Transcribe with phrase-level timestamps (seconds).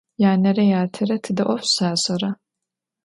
[0.21, 2.29] Yanere yatere tıde 'of şaş'era?